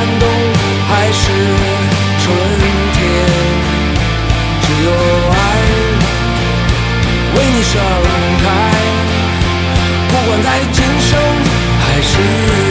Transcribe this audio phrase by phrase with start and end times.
[0.00, 0.26] 寒冬
[0.88, 1.30] 还是
[2.20, 2.34] 春
[2.94, 2.98] 天
[4.62, 4.90] 只有
[5.30, 5.34] 爱
[7.34, 7.72] 为你盛
[8.42, 8.44] 开。
[10.08, 11.10] 不管在今生
[11.80, 12.69] 还是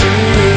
[0.00, 0.49] she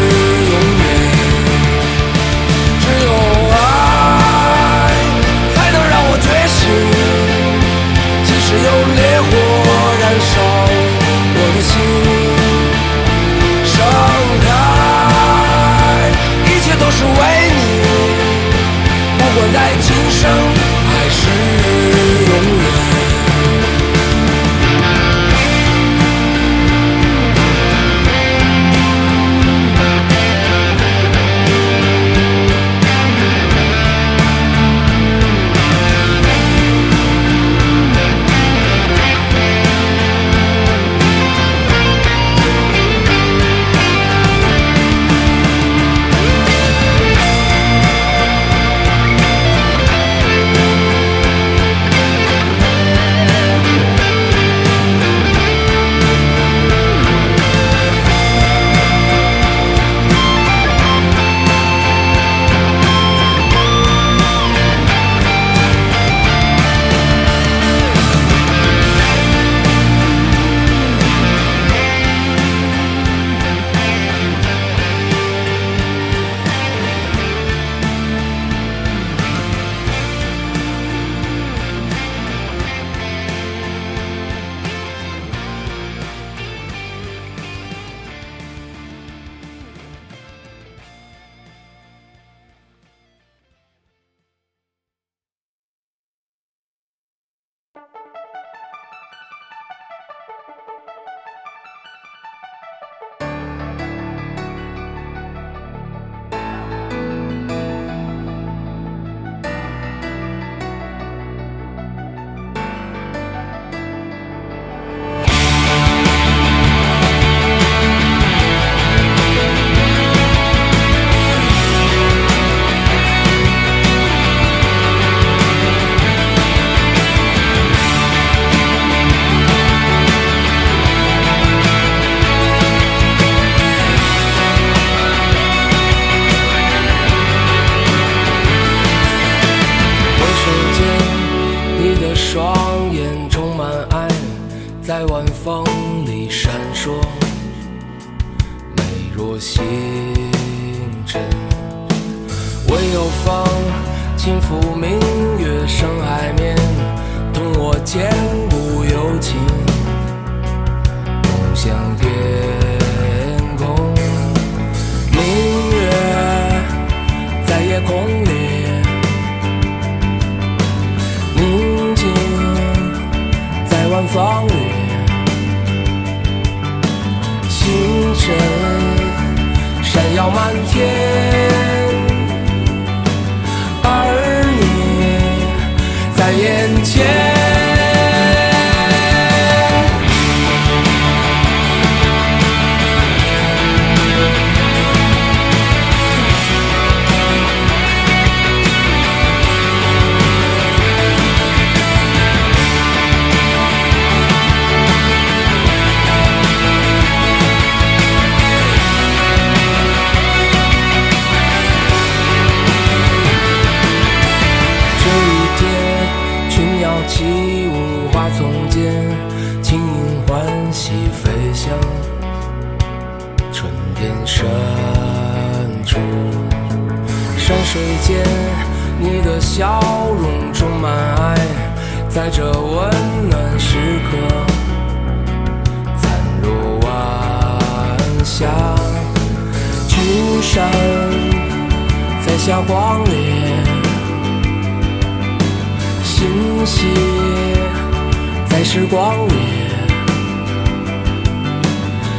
[248.50, 249.34] 在时光里。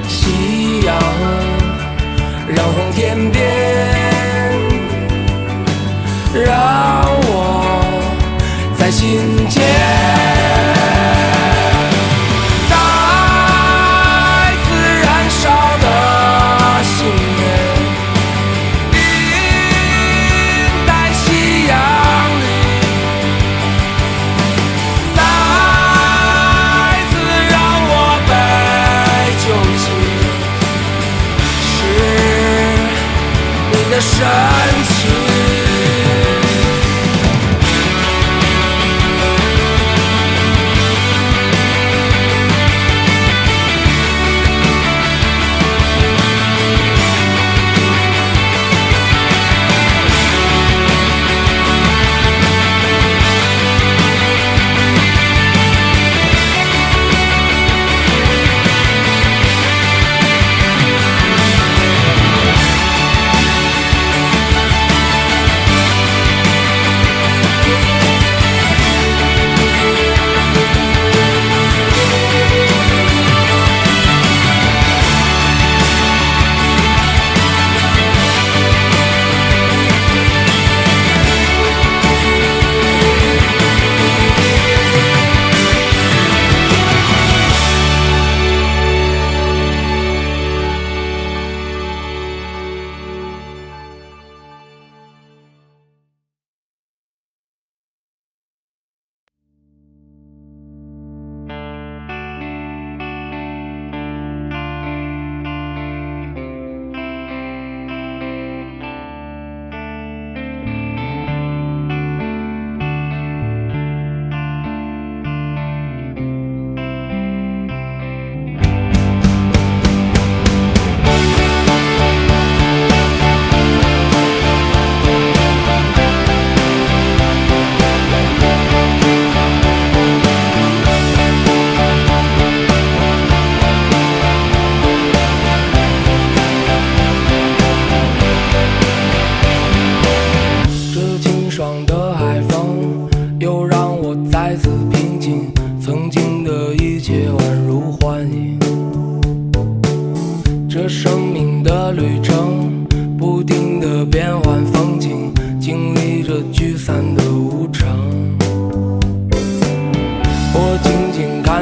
[0.09, 0.97] 夕阳
[2.49, 3.43] 染红天边，
[6.35, 7.04] 让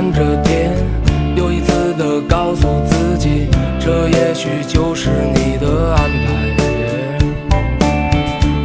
[0.03, 0.73] 看着天，
[1.37, 3.47] 又一次的告诉自己，
[3.79, 6.27] 这也许就是你的安排。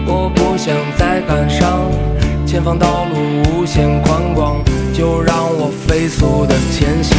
[0.08, 1.92] 我不想再赶上，
[2.44, 4.64] 前方道路无限宽广，
[4.96, 7.16] 就让我飞速的前行。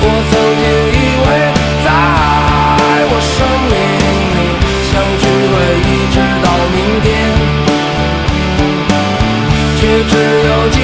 [0.00, 0.64] 我曾经
[0.96, 1.28] 以为，
[1.84, 1.90] 在
[3.10, 3.76] 我生命
[4.32, 4.40] 里
[4.88, 4.90] 相
[5.20, 5.52] 聚会
[5.84, 7.12] 一直到明天，
[9.76, 10.12] 却只
[10.48, 10.80] 有尽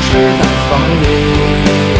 [0.00, 1.99] 消失在风里。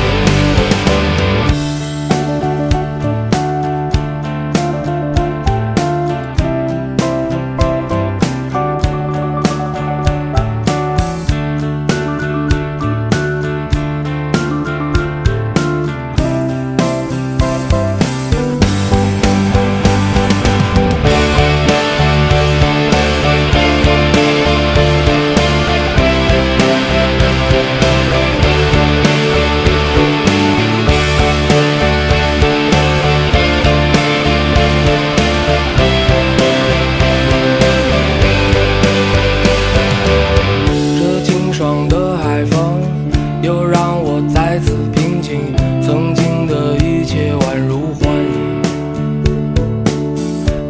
[44.35, 45.55] 再次平静。
[45.81, 48.63] 曾经的一切宛如幻影。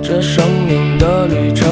[0.03, 1.69] 这生命的旅程，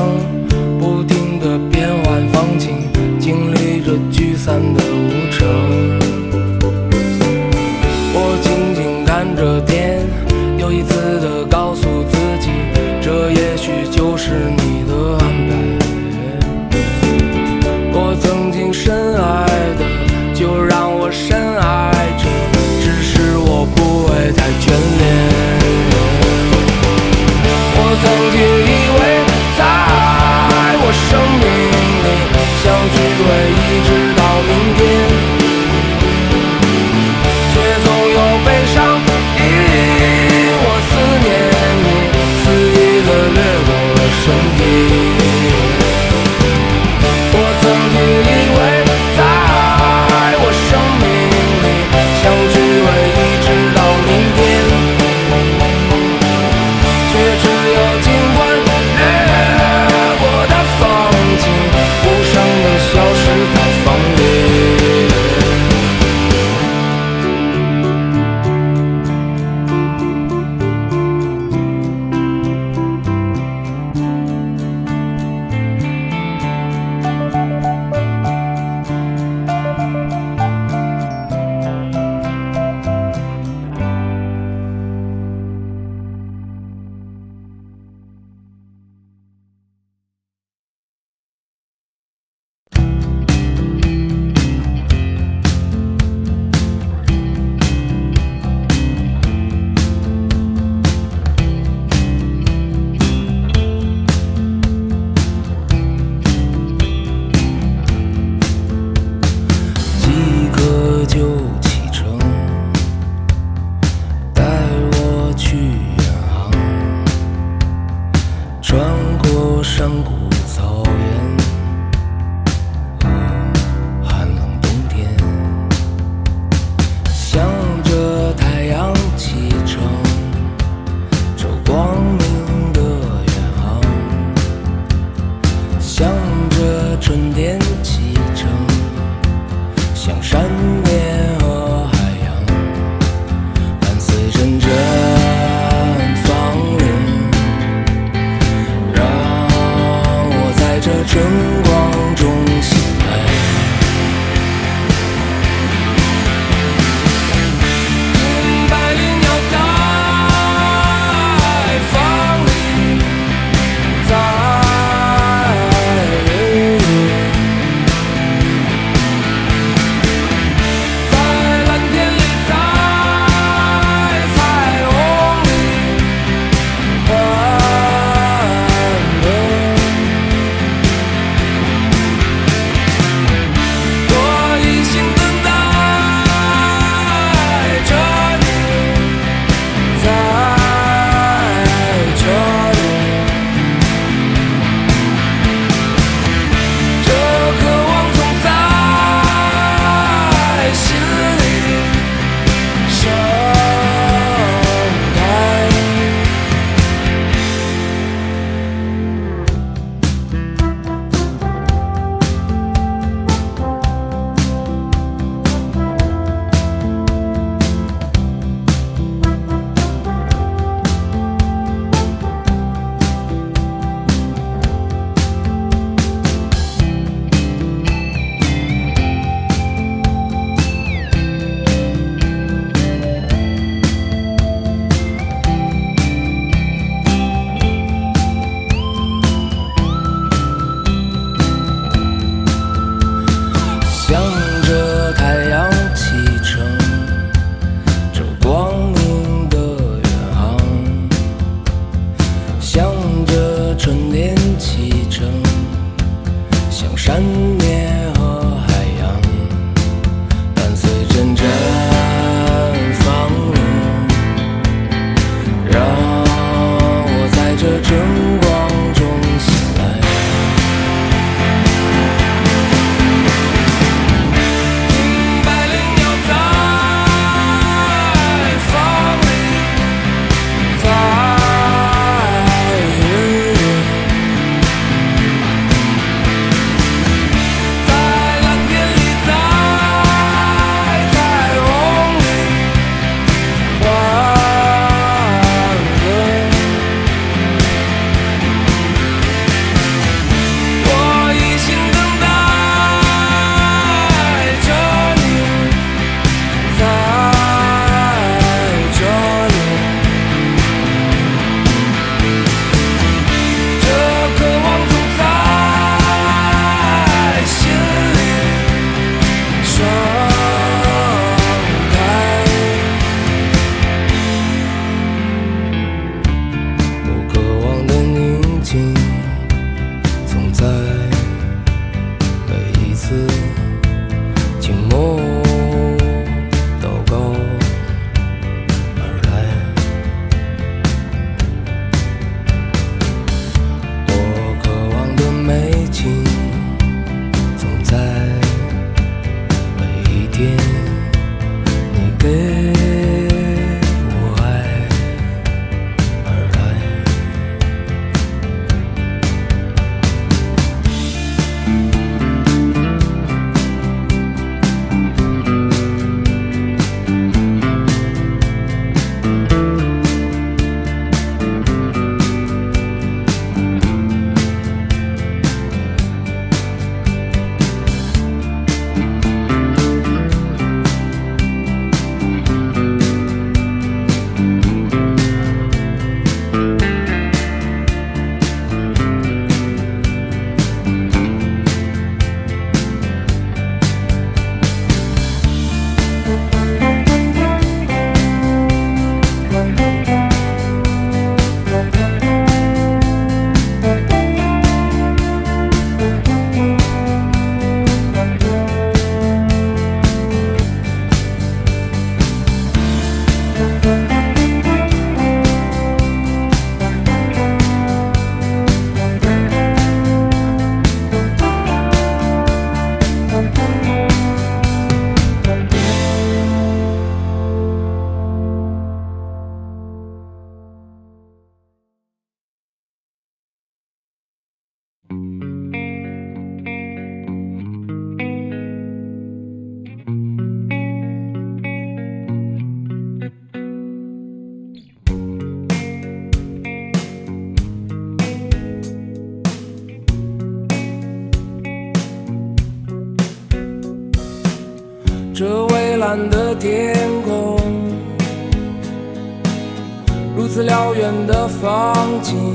[461.49, 462.55] 风景，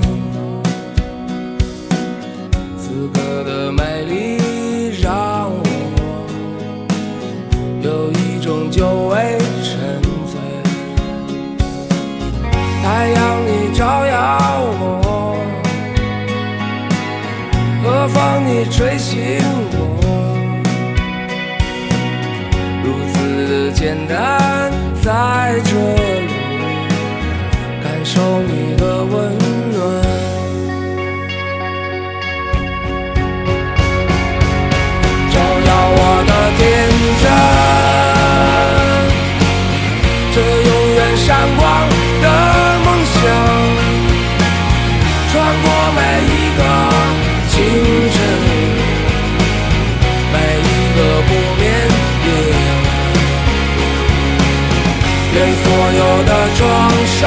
[2.77, 4.37] 此刻的美丽
[5.01, 5.63] 让我
[7.81, 10.39] 有一种久违沉醉。
[12.81, 15.35] 太阳你照耀我，
[17.83, 19.17] 和风你吹醒
[19.73, 19.77] 我。
[22.83, 25.71] 如此简单，在这
[28.83, 29.15] 的温
[29.71, 29.79] 暖，
[35.31, 35.35] 照
[35.67, 36.61] 耀我的天
[37.21, 37.25] 真，
[40.33, 40.35] 这
[40.67, 41.61] 永远闪光
[42.23, 42.25] 的
[42.83, 43.15] 梦想，
[45.31, 45.65] 穿过
[45.95, 46.61] 每一个
[47.47, 47.55] 清
[48.11, 48.15] 晨，
[50.33, 51.63] 每一个不眠。
[55.35, 55.65] 愿所
[55.97, 56.61] 有的创
[57.07, 57.21] 伤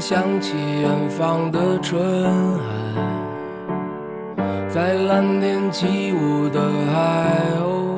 [0.00, 2.00] 想起远方的春
[2.58, 2.64] 海，
[4.68, 6.60] 在蓝天起舞的
[6.92, 7.30] 海
[7.60, 7.96] 鸥，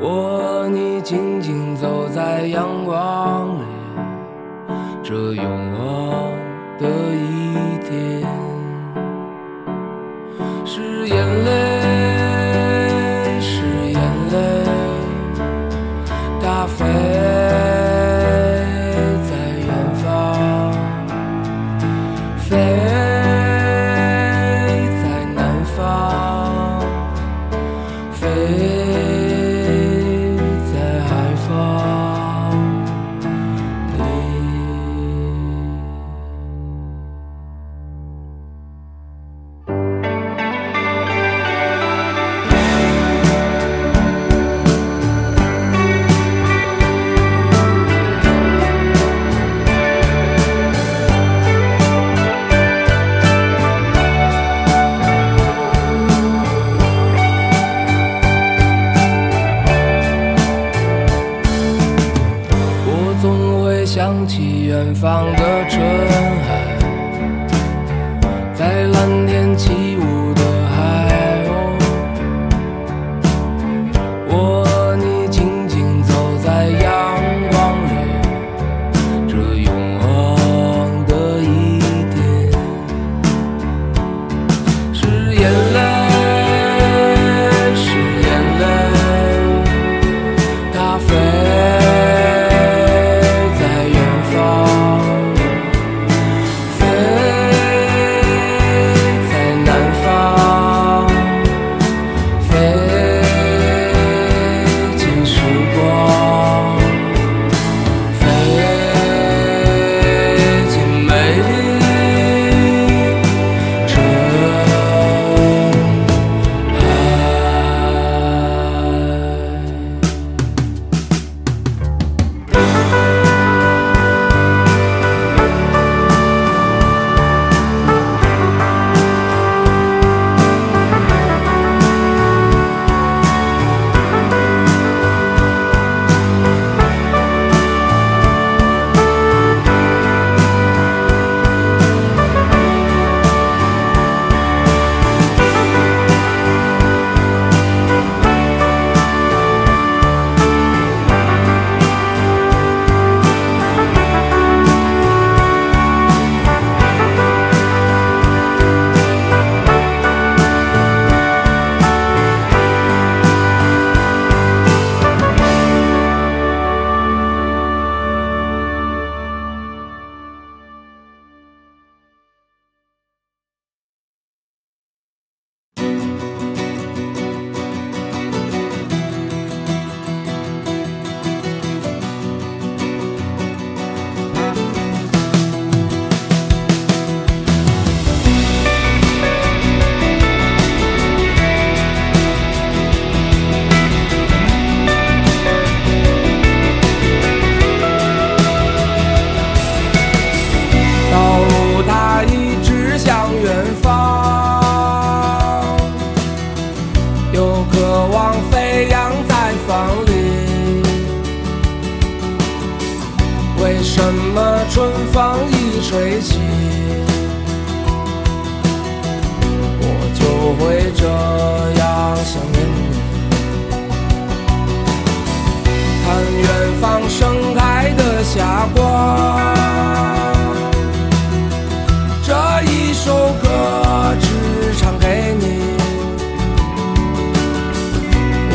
[0.00, 3.64] 我和你静静走在阳光里，
[5.02, 6.01] 这永恒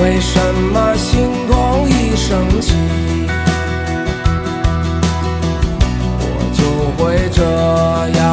[0.08, 0.40] 为什
[0.72, 2.74] 么星空一升起？
[6.22, 6.26] 我
[6.58, 6.62] 就
[6.98, 7.42] 会这
[8.18, 8.27] 样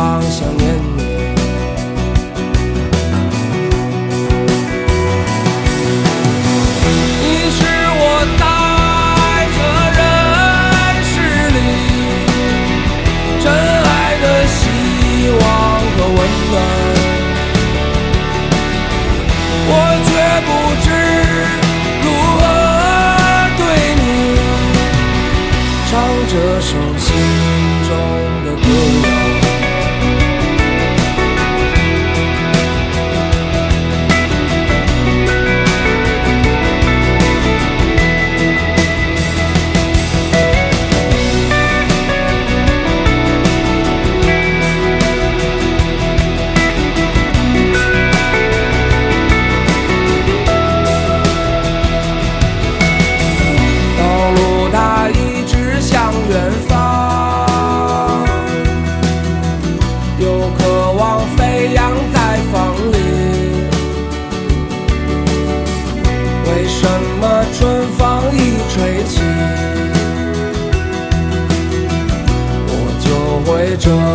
[73.74, 74.13] hecho.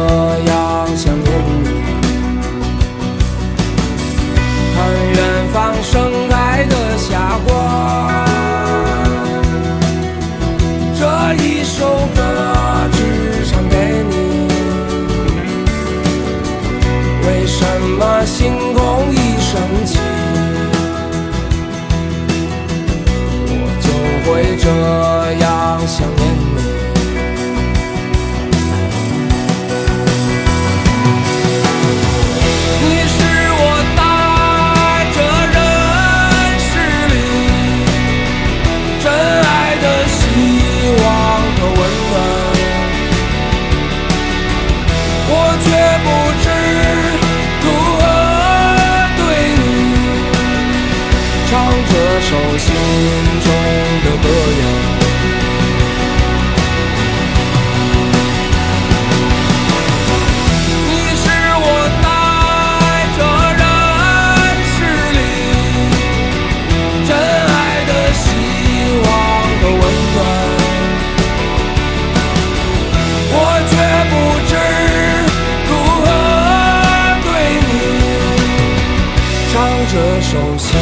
[79.91, 80.79] 这首心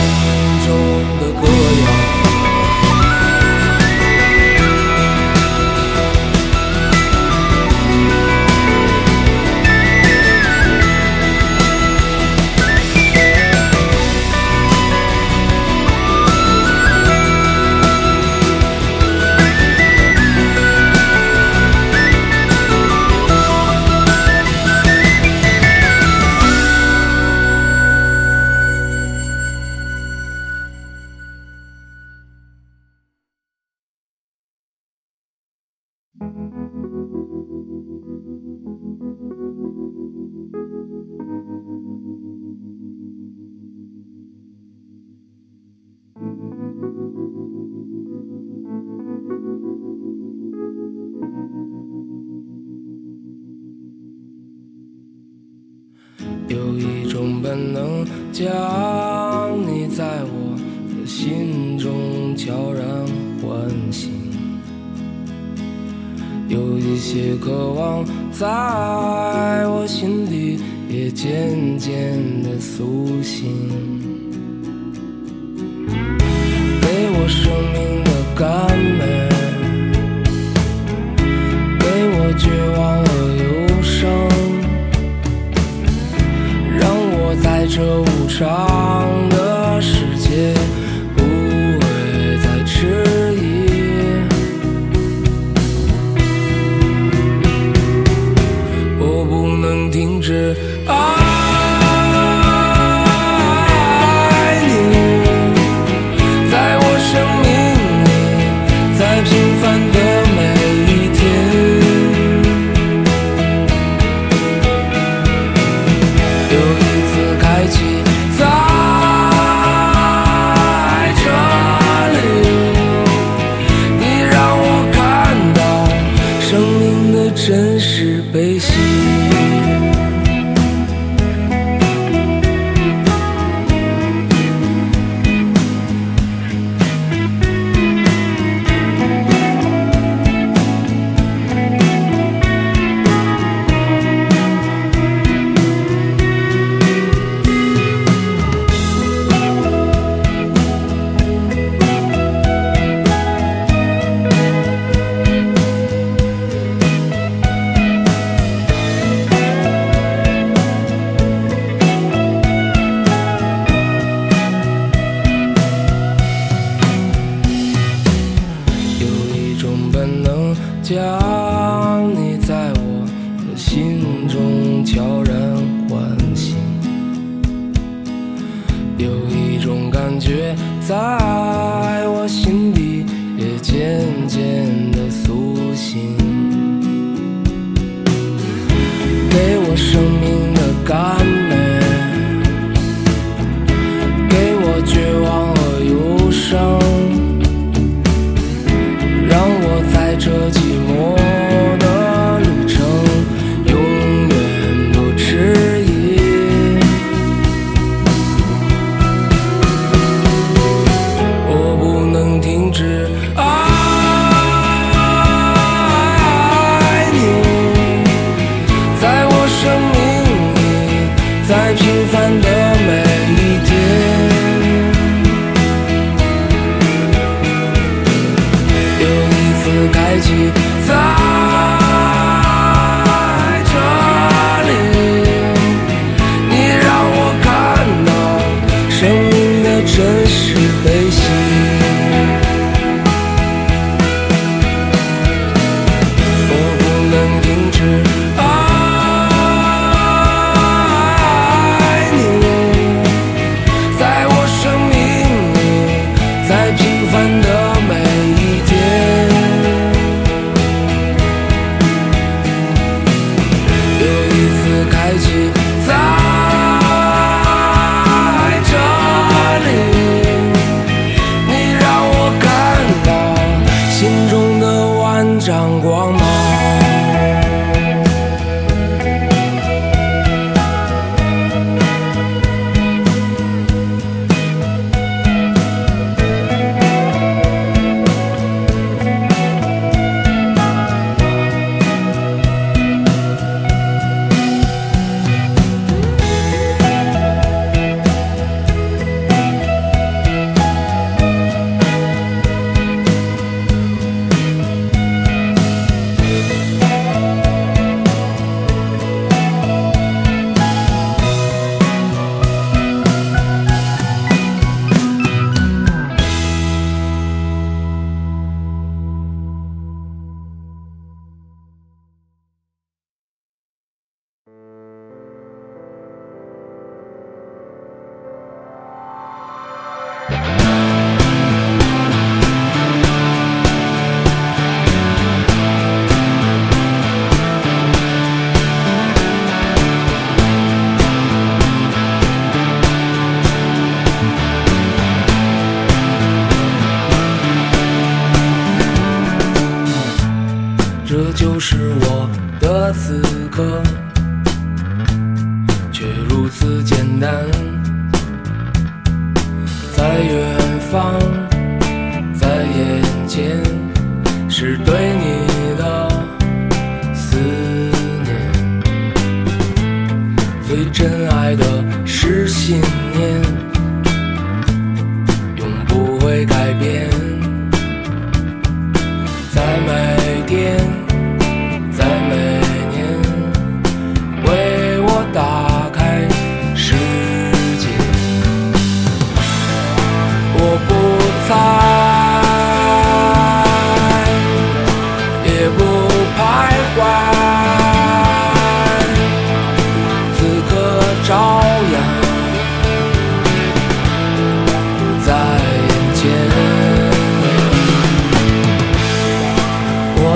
[0.65, 0.75] 中
[1.21, 2.26] 的歌谣。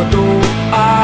[0.09, 0.41] todo
[0.71, 1.00] ar.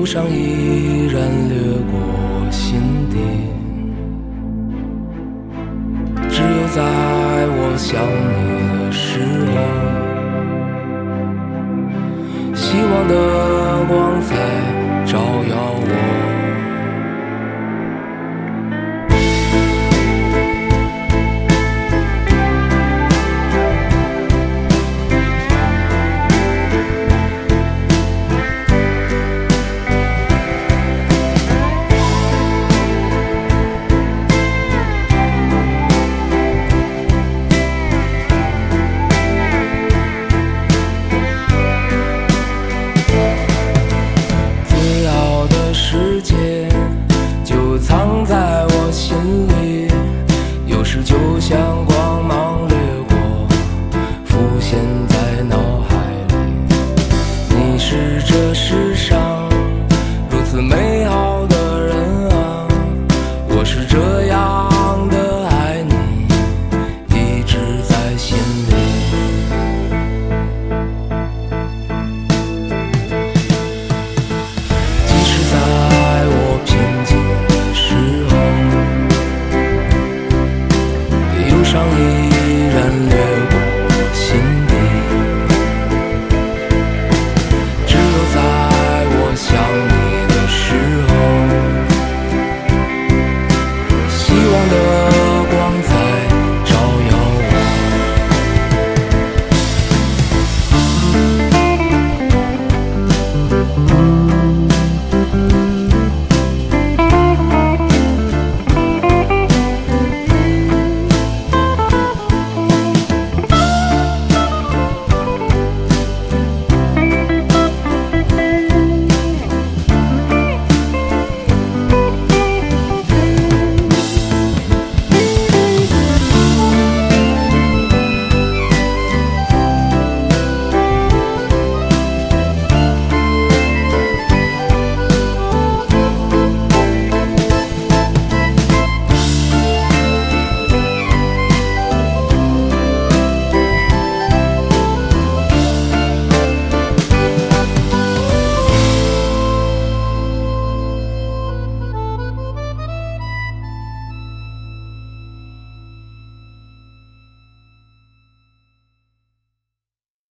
[0.00, 1.20] 路上依然
[1.50, 1.58] 掠
[1.92, 2.80] 过心
[3.10, 3.18] 底，
[6.30, 8.00] 只有在我想
[8.32, 8.38] 你
[8.78, 9.20] 的时
[9.52, 9.60] 候，
[12.54, 13.59] 希望的。